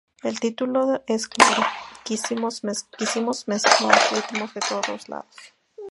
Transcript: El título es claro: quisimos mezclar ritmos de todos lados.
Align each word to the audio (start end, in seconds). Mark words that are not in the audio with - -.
El 0.23 0.39
título 0.39 1.03
es 1.05 1.27
claro: 1.27 1.61
quisimos 2.03 2.63
mezclar 2.63 3.99
ritmos 4.11 4.51
de 4.55 4.61
todos 4.67 5.07
lados. 5.09 5.35